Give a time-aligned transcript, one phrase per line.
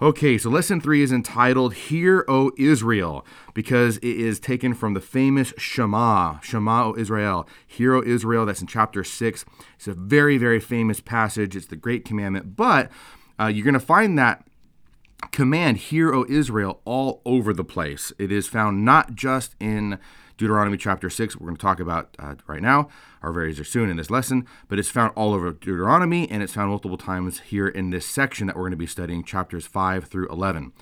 [0.00, 5.00] Okay, so lesson three is entitled Hear, O Israel, because it is taken from the
[5.00, 7.48] famous Shema, Shema, O Israel.
[7.66, 9.44] Hear, O Israel, that's in chapter six.
[9.74, 11.56] It's a very, very famous passage.
[11.56, 12.92] It's the great commandment, but
[13.40, 14.46] uh, you're going to find that
[15.32, 18.12] command, Hear, O Israel, all over the place.
[18.20, 19.98] It is found not just in
[20.38, 22.88] Deuteronomy chapter 6, we're going to talk about uh, right now,
[23.22, 26.70] or very soon in this lesson, but it's found all over Deuteronomy and it's found
[26.70, 30.28] multiple times here in this section that we're going to be studying, chapters 5 through
[30.28, 30.72] 11.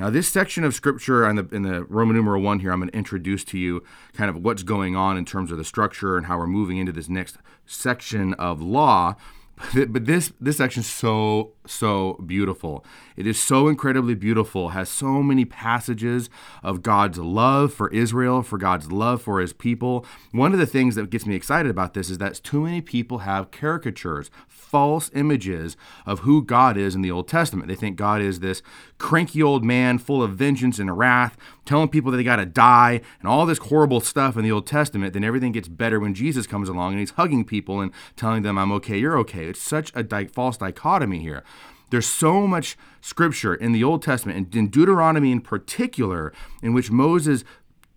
[0.00, 2.90] Now, this section of scripture in the, in the Roman numeral one here, I'm going
[2.90, 6.26] to introduce to you kind of what's going on in terms of the structure and
[6.26, 9.14] how we're moving into this next section of law.
[9.56, 12.84] But this this section is so so beautiful.
[13.16, 14.70] It is so incredibly beautiful.
[14.70, 16.28] it Has so many passages
[16.62, 20.04] of God's love for Israel, for God's love for His people.
[20.32, 23.18] One of the things that gets me excited about this is that too many people
[23.18, 27.68] have caricatures, false images of who God is in the Old Testament.
[27.68, 28.60] They think God is this
[28.98, 33.00] cranky old man full of vengeance and wrath, telling people that they got to die
[33.20, 35.12] and all this horrible stuff in the Old Testament.
[35.12, 38.58] Then everything gets better when Jesus comes along and He's hugging people and telling them,
[38.58, 41.44] "I'm okay, you're okay." It's such a di- false dichotomy here.
[41.90, 46.90] There's so much scripture in the Old Testament, and in Deuteronomy in particular, in which
[46.90, 47.44] Moses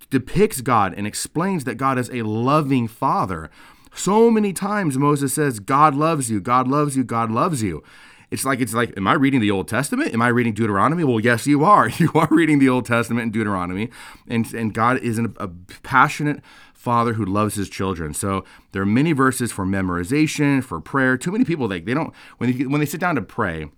[0.09, 3.49] depicts God and explains that God is a loving father.
[3.93, 7.83] So many times Moses says, God loves you, God loves you, God loves you.
[8.29, 10.13] It's like it's like, am I reading the Old Testament?
[10.13, 11.03] Am I reading Deuteronomy?
[11.03, 11.89] Well, yes, you are.
[11.97, 13.89] You are reading the Old Testament and Deuteronomy,
[14.27, 15.47] and and God is an, a
[15.83, 16.41] passionate
[16.73, 18.13] father who loves his children.
[18.13, 21.17] So there are many verses for memorization, for prayer.
[21.17, 23.69] Too many people they, they don't when they when they sit down to pray,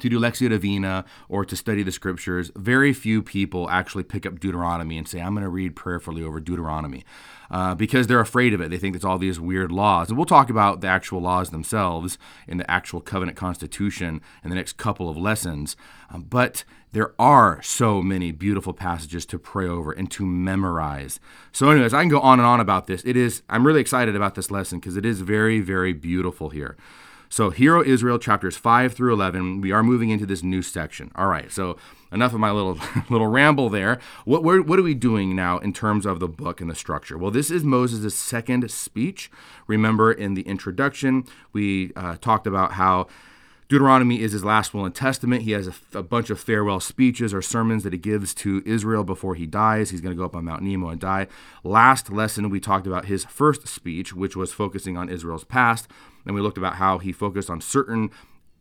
[0.00, 4.40] to do Lectio Divina or to study the scriptures, very few people actually pick up
[4.40, 7.04] Deuteronomy and say, I'm going to read prayerfully over Deuteronomy
[7.50, 8.70] uh, because they're afraid of it.
[8.70, 10.08] They think it's all these weird laws.
[10.08, 14.56] And we'll talk about the actual laws themselves in the actual covenant constitution in the
[14.56, 15.76] next couple of lessons.
[16.10, 21.20] Um, but there are so many beautiful passages to pray over and to memorize.
[21.52, 23.02] So, anyways, I can go on and on about this.
[23.04, 26.76] It is, I'm really excited about this lesson because it is very, very beautiful here.
[27.32, 31.10] So, Hear O Israel, chapters 5 through 11, we are moving into this new section.
[31.14, 31.78] All right, so
[32.12, 32.78] enough of my little
[33.08, 33.98] little ramble there.
[34.26, 37.16] What, what are we doing now in terms of the book and the structure?
[37.16, 39.30] Well, this is Moses' second speech.
[39.66, 43.06] Remember, in the introduction, we uh, talked about how
[43.72, 45.44] Deuteronomy is his last will and testament.
[45.44, 49.02] He has a, a, bunch of farewell speeches or sermons that he gives to Israel
[49.02, 49.88] before he dies.
[49.88, 51.26] He's going to go up on Mount Nebo and die.
[51.64, 55.88] Last lesson, we talked about his first speech, which was focusing on Israel's past.
[56.26, 58.10] And we looked about how he focused on certain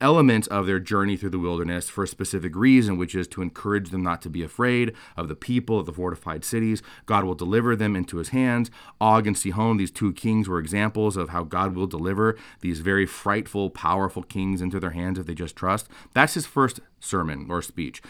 [0.02, 3.90] elements of their journey through the wilderness for a specific reason, which is to encourage
[3.90, 6.82] them not to be afraid of the people of the fortified cities.
[7.06, 8.72] God will deliver them into his hands.
[9.00, 13.06] Og and Sihon, these two kings, were examples of how God will deliver these very
[13.06, 15.88] frightful, powerful kings into their hands if they just trust.
[16.14, 18.02] That's his first sermon or speech.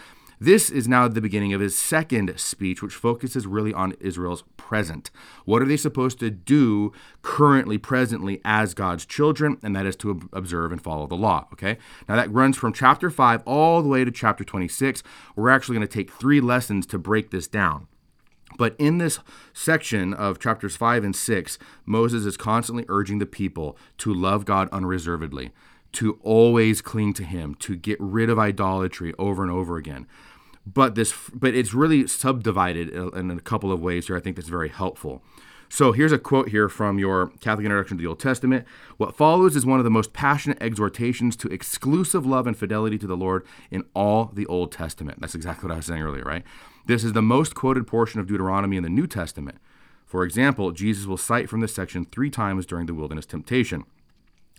[0.42, 5.12] This is now the beginning of his second speech, which focuses really on Israel's present.
[5.44, 6.92] What are they supposed to do
[7.22, 9.58] currently, presently, as God's children?
[9.62, 11.46] And that is to observe and follow the law.
[11.52, 11.78] Okay?
[12.08, 15.04] Now that runs from chapter 5 all the way to chapter 26.
[15.36, 17.86] We're actually going to take three lessons to break this down.
[18.58, 19.20] But in this
[19.52, 24.68] section of chapters 5 and 6, Moses is constantly urging the people to love God
[24.72, 25.52] unreservedly,
[25.92, 30.06] to always cling to Him, to get rid of idolatry over and over again
[30.66, 34.16] but this but it's really subdivided in a couple of ways here.
[34.16, 35.22] I think that's very helpful.
[35.68, 38.66] So here's a quote here from your Catholic Introduction to the Old Testament.
[38.98, 43.06] What follows is one of the most passionate exhortations to exclusive love and fidelity to
[43.06, 45.22] the Lord in all the Old Testament.
[45.22, 46.44] That's exactly what I was saying earlier, right?
[46.84, 49.56] This is the most quoted portion of Deuteronomy in the New Testament.
[50.04, 53.84] For example, Jesus will cite from this section three times during the wilderness temptation.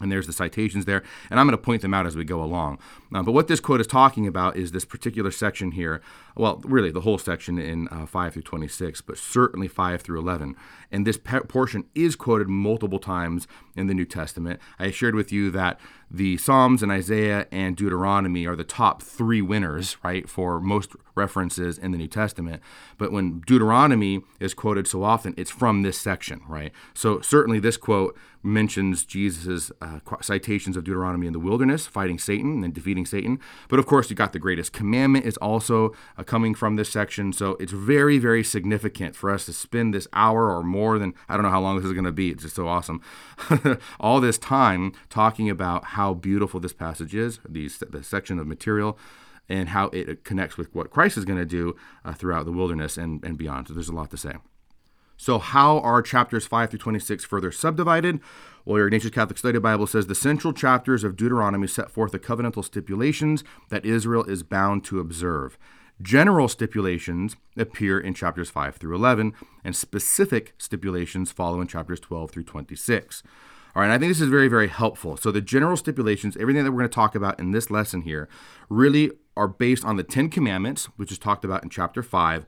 [0.02, 2.42] And there's the citations there, and I'm going to point them out as we go
[2.42, 2.80] along.
[3.14, 6.02] Uh, but what this quote is talking about is this particular section here.
[6.36, 10.56] Well, really, the whole section in uh, 5 through 26, but certainly 5 through 11.
[10.92, 14.60] And this pe- portion is quoted multiple times in the New Testament.
[14.80, 15.80] I shared with you that
[16.14, 21.80] the Psalms and Isaiah and Deuteronomy are the top three winners, right, for most references
[21.80, 22.62] in the New Testament.
[23.00, 26.72] But when Deuteronomy is quoted so often, it's from this section, right?
[26.94, 32.64] So certainly this quote mentions Jesus' uh, citations of Deuteronomy in the wilderness, fighting Satan
[32.64, 33.40] and defeating Satan.
[33.70, 37.32] But of course, you got the greatest commandment is also uh, coming from this section.
[37.32, 41.36] So it's very, very significant for us to spend this hour or more than, I
[41.36, 42.32] don't know how long this is going to be.
[42.32, 43.02] It's just so awesome.
[44.00, 48.46] All this time talking about how how beautiful this passage is, these, the section of
[48.46, 48.98] material,
[49.48, 52.98] and how it connects with what Christ is going to do uh, throughout the wilderness
[52.98, 53.68] and, and beyond.
[53.68, 54.34] So there's a lot to say.
[55.16, 58.20] So, how are chapters 5 through 26 further subdivided?
[58.66, 62.20] Well, your Ignatius Catholic Study Bible says the central chapters of Deuteronomy set forth the
[62.20, 65.58] covenantal stipulations that Israel is bound to observe.
[66.02, 69.34] General stipulations appear in chapters 5 through 11,
[69.64, 73.24] and specific stipulations follow in chapters 12 through 26.
[73.76, 75.18] All right, I think this is very, very helpful.
[75.18, 78.30] So, the general stipulations, everything that we're going to talk about in this lesson here,
[78.70, 82.46] really are based on the Ten Commandments, which is talked about in chapter 5.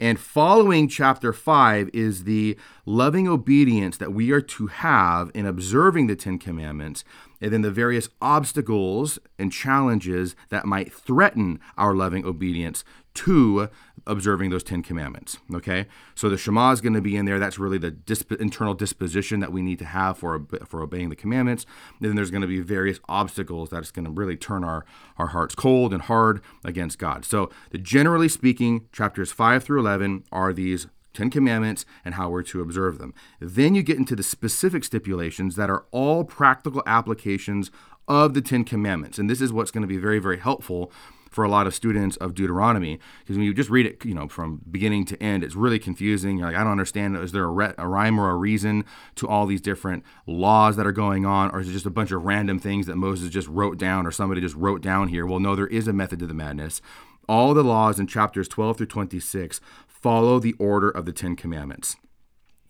[0.00, 6.08] And following chapter 5 is the loving obedience that we are to have in observing
[6.08, 7.04] the Ten Commandments,
[7.44, 13.68] and then the various obstacles and challenges that might threaten our loving obedience to
[14.06, 15.36] observing those Ten Commandments.
[15.54, 17.38] Okay, so the Shema is going to be in there.
[17.38, 21.16] That's really the disp- internal disposition that we need to have for for obeying the
[21.16, 21.66] commandments.
[22.00, 24.86] And then there's going to be various obstacles that's going to really turn our
[25.18, 27.26] our hearts cold and hard against God.
[27.26, 32.42] So, the, generally speaking, chapters five through eleven are these Ten Commandments and how we're
[32.42, 33.14] to observe them.
[33.40, 37.70] Then you get into the specific stipulations that are all practical applications
[38.06, 39.18] of the Ten Commandments.
[39.18, 40.92] And this is what's going to be very, very helpful
[41.34, 44.28] for a lot of students of Deuteronomy because when you just read it, you know,
[44.28, 46.38] from beginning to end, it's really confusing.
[46.38, 47.16] You're like, I don't understand.
[47.16, 48.84] Is there a, re- a rhyme or a reason
[49.16, 52.12] to all these different laws that are going on, or is it just a bunch
[52.12, 55.26] of random things that Moses just wrote down or somebody just wrote down here?
[55.26, 56.80] Well, no, there is a method to the madness.
[57.28, 61.96] All the laws in chapters 12 through 26 follow the order of the Ten Commandments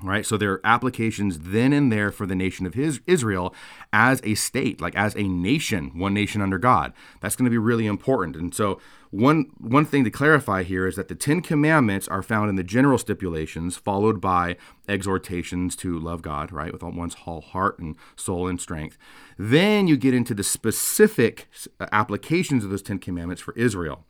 [0.05, 0.27] right?
[0.27, 3.55] So there are applications then and there for the nation of his israel
[3.93, 6.93] as a state like as a nation one nation under god.
[7.21, 8.37] That's going to be really important.
[8.37, 8.81] And so
[9.11, 12.65] one one thing to clarify here is that the 10 commandments are found in the
[12.65, 14.57] general stipulations followed by
[14.89, 18.99] exhortations to love god right with one's whole heart and soul and strength.
[19.39, 21.49] Then you get into the specific
[21.81, 24.05] uh, applications of those 10 commandments for israel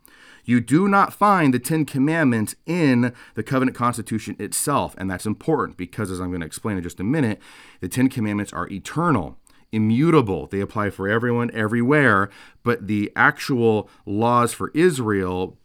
[0.44, 4.94] you do not find the Ten Commandments in the covenant constitution itself.
[4.98, 7.40] And that's important because, as I'm going to explain in just a minute,
[7.80, 9.38] the Ten Commandments are eternal
[9.72, 10.46] immutable.
[10.46, 12.30] They apply for everyone, everywhere,
[12.62, 15.58] but the actual laws for Israel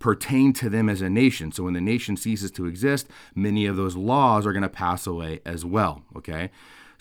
[0.00, 1.52] pertain to them as a nation.
[1.52, 5.06] So when the nation ceases to exist, many of those laws are going to pass
[5.06, 6.02] away as well.
[6.16, 6.50] Okay.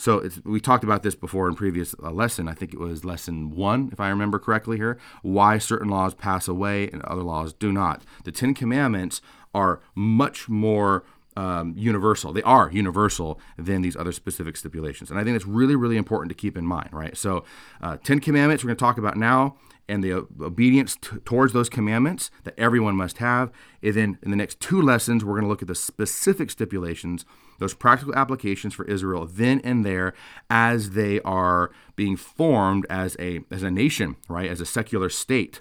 [0.02, 2.48] So we talked about this before in previous uh, lesson.
[2.48, 4.98] I think it was lesson one, if I remember correctly here.
[5.22, 8.02] Why certain laws pass away and other laws do not.
[8.24, 9.22] The Ten Commandments
[9.54, 11.04] are much more
[11.38, 12.34] um, universal.
[12.34, 16.30] They are universal than these other specific stipulations, and I think it's really, really important
[16.30, 16.90] to keep in mind.
[16.92, 17.16] Right.
[17.18, 17.44] So,
[17.82, 19.56] uh, Ten Commandments we're going to talk about now
[19.92, 23.52] and the obedience t- towards those commandments that everyone must have.
[23.84, 27.26] And then in the next two lessons, we're going to look at the specific stipulations,
[27.60, 30.14] those practical applications for Israel then and there
[30.50, 35.60] as they are being formed as a as a nation, right, as a secular state.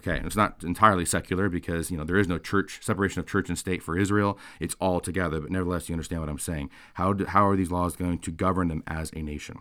[0.00, 3.50] Okay, it's not entirely secular because you know there is no church separation of church
[3.50, 4.38] and state for Israel.
[4.58, 6.70] It's all together, but nevertheless, you understand what I'm saying.
[6.94, 9.58] How do, how are these laws going to govern them as a nation?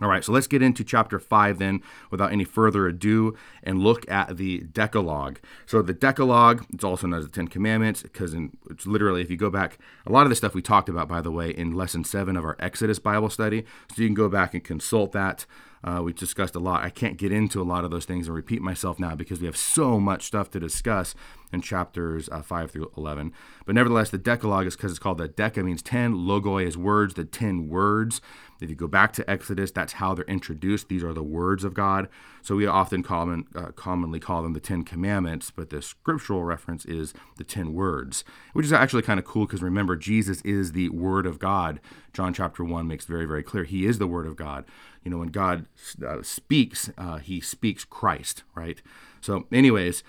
[0.00, 1.80] All right, so let's get into chapter 5 then
[2.10, 5.38] without any further ado and look at the Decalogue.
[5.66, 8.34] So, the Decalogue, it's also known as the Ten Commandments because
[8.68, 11.20] it's literally, if you go back, a lot of the stuff we talked about, by
[11.20, 13.64] the way, in lesson 7 of our Exodus Bible study.
[13.94, 15.46] So, you can go back and consult that.
[15.84, 16.84] Uh, we discussed a lot.
[16.84, 19.46] I can't get into a lot of those things and repeat myself now because we
[19.46, 21.14] have so much stuff to discuss
[21.52, 23.32] in chapters uh, 5 through 11.
[23.66, 26.14] But nevertheless, the Decalogue is because it's called the Deca means 10.
[26.14, 28.20] Logoi is words, the 10 words.
[28.62, 30.88] If you go back to Exodus, that's how they're introduced.
[30.88, 32.08] These are the words of God.
[32.42, 36.84] So we often common, uh, commonly call them the Ten Commandments, but the scriptural reference
[36.84, 40.88] is the Ten Words, which is actually kind of cool because remember, Jesus is the
[40.90, 41.80] Word of God.
[42.12, 43.64] John chapter 1 makes very, very clear.
[43.64, 44.64] He is the Word of God.
[45.04, 45.66] You know, when God
[46.06, 48.80] uh, speaks, uh, he speaks Christ, right?
[49.20, 50.04] So, anyways,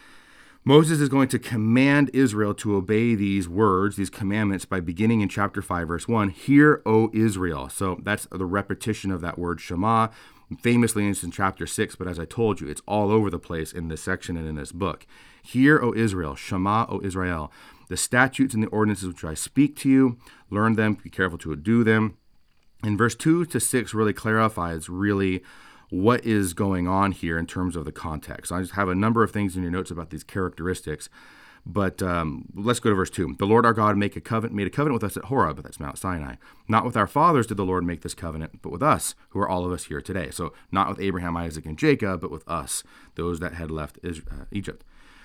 [0.66, 5.28] Moses is going to command Israel to obey these words, these commandments, by beginning in
[5.28, 6.30] chapter 5, verse 1.
[6.30, 7.68] Hear, O Israel.
[7.68, 10.08] So that's the repetition of that word Shema.
[10.62, 13.90] Famously, in chapter 6, but as I told you, it's all over the place in
[13.90, 15.06] this section and in this book.
[15.42, 17.52] Hear, O Israel, Shema, O Israel,
[17.90, 20.18] the statutes and the ordinances which I speak to you,
[20.50, 22.18] learn them, be careful to do them.
[22.86, 25.44] In verse 2 to 6 really clarifies really
[25.94, 28.52] what is going on here in terms of the context.
[28.52, 31.08] I just have a number of things in your notes about these characteristics.
[31.68, 33.36] But um, let's go to verse 2.
[33.38, 35.80] The Lord our God make a covenant, made a covenant with us at Horeb, that's
[35.80, 36.36] Mount Sinai.
[36.68, 39.48] Not with our fathers did the Lord make this covenant, but with us, who are
[39.48, 40.32] all of us here today.
[40.32, 42.84] So not with Abraham, Isaac, and Jacob, but with us,
[43.14, 44.84] those that had left uh, Egypt.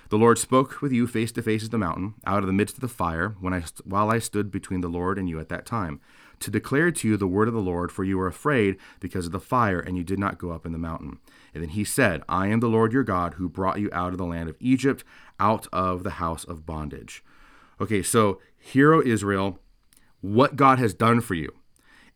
[0.09, 2.75] The Lord spoke with you face to face at the mountain, out of the midst
[2.75, 5.65] of the fire, when I, while I stood between the Lord and you at that
[5.65, 5.99] time
[6.39, 9.31] to declare to you the word of the Lord, for you were afraid because of
[9.31, 11.19] the fire, and you did not go up in the mountain.
[11.53, 14.17] And then he said, I am the Lord your God who brought you out of
[14.17, 15.03] the land of Egypt,
[15.39, 17.23] out of the house of bondage.
[17.81, 19.59] Okay, so hear, O Israel,
[20.21, 21.53] what God has done for you.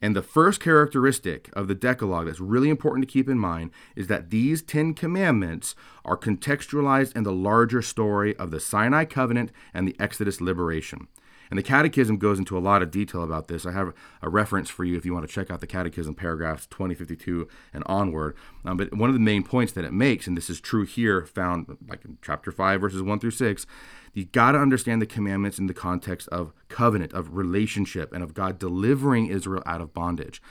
[0.01, 4.08] And the first characteristic of the Decalogue that's really important to keep in mind is
[4.08, 9.88] that these Ten Commandments are contextualized in the larger story of the Sinai covenant and
[9.88, 11.08] the Exodus liberation.
[11.50, 13.66] And the Catechism goes into a lot of detail about this.
[13.66, 16.66] I have a reference for you if you want to check out the Catechism, paragraphs
[16.68, 18.36] 2052 and onward.
[18.66, 21.26] Um, but one of the main points that it makes, and this is true here,
[21.26, 23.66] found like in chapter 5, verses 1 through 6,
[24.14, 28.34] you got to understand the commandments in the context of covenant, of relationship, and of
[28.34, 30.42] God delivering Israel out of bondage.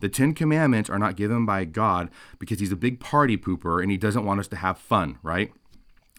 [0.00, 3.90] The Ten Commandments are not given by God because He's a big party pooper and
[3.90, 5.52] He doesn't want us to have fun, right?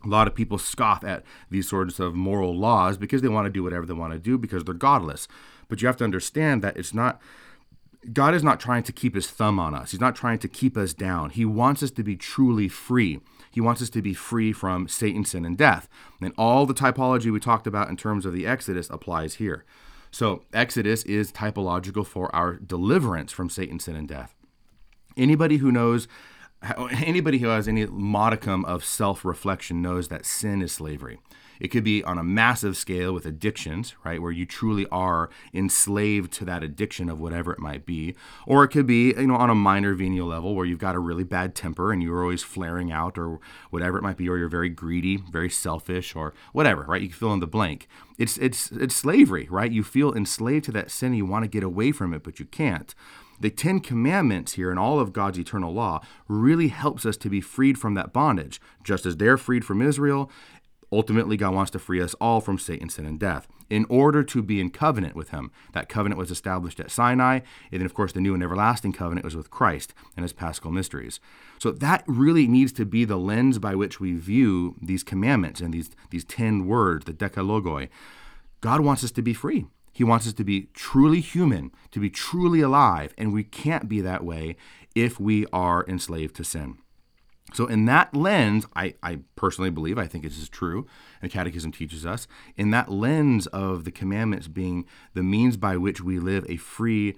[0.04, 3.52] A lot of people scoff at these sorts of moral laws because they want to
[3.52, 5.28] do whatever they want to do because they're godless.
[5.70, 7.22] But you have to understand that it's not
[8.12, 9.92] God is not trying to keep his thumb on us.
[9.92, 11.30] He's not trying to keep us down.
[11.30, 13.22] He wants us to be truly free.
[13.50, 15.88] He wants us to be free from Satan, sin, and death.
[16.20, 19.64] And all the typology we talked about in terms of the Exodus applies here.
[20.12, 24.36] So, Exodus is typological for our deliverance from Satan, sin, and death.
[25.16, 26.08] Anybody who knows,
[26.92, 31.20] anybody who has any modicum of self reflection knows that sin is slavery.
[31.60, 36.34] It could be on a massive scale with addictions, right, where you truly are enslaved
[36.34, 38.16] to that addiction of whatever it might be.
[38.46, 41.00] Or it could be, you know, on a minor venial level where you've got a
[41.00, 43.40] really bad temper and you're always flaring out or
[43.70, 47.02] whatever it might be, or you're very greedy, very selfish, or whatever, right?
[47.02, 47.88] You can fill in the blank.
[48.18, 49.72] It's it's it's slavery, right?
[49.72, 52.46] You feel enslaved to that sin, you want to get away from it, but you
[52.46, 52.94] can't
[53.44, 57.42] the Ten Commandments here and all of God's eternal law really helps us to be
[57.42, 60.32] freed from that bondage, just as they're freed from Israel
[60.94, 64.44] Ultimately, God wants to free us all from Satan, sin, and death in order to
[64.44, 65.52] be in covenant with Him.
[65.74, 67.40] That covenant was established at Sinai,
[67.72, 70.72] and then, of course, the new and everlasting covenant was with Christ and His paschal
[70.72, 71.20] mysteries.
[71.58, 75.74] So that really needs to be the lens by which we view these commandments and
[75.74, 77.90] these, these 10 words, the Decalogoi.
[78.62, 79.66] God wants us to be free.
[79.94, 84.02] He wants us to be truly human, to be truly alive, and we can't be
[84.02, 84.58] that way
[84.96, 86.80] if we are enslaved to sin.
[87.54, 90.88] So, in that lens, I, I personally believe, I think this is true,
[91.22, 95.78] and the Catechism teaches us, in that lens of the commandments being the means by
[95.78, 97.16] which we live a free,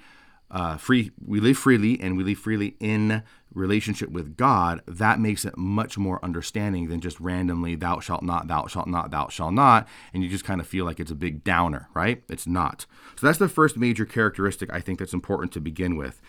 [0.51, 3.23] uh, free, we live freely and we live freely in
[3.53, 8.47] relationship with God, that makes it much more understanding than just randomly, thou shalt not,
[8.47, 11.15] thou shalt not, thou shalt not, and you just kind of feel like it's a
[11.15, 12.23] big downer, right?
[12.29, 12.85] It's not.
[13.17, 16.21] So, that's the first major characteristic I think that's important to begin with.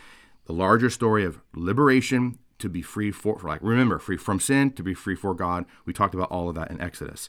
[0.44, 4.70] The larger story of liberation to be free for, for, like remember free from sin
[4.72, 7.28] to be free for god we talked about all of that in exodus